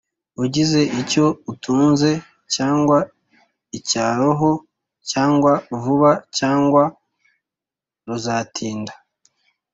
ugize 0.43 0.81
icyo 1.01 1.25
atunze 1.51 2.09
cyaba 2.53 2.97
icya 3.77 4.05
roho 4.19 4.49
cyangwa 5.11 5.51
vuba 5.81 6.11
cyangwa 6.37 6.83
ruzatinda 8.07 8.93